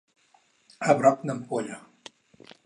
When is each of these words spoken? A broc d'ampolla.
A 0.93 0.95
broc 1.01 1.21
d'ampolla. 1.31 1.79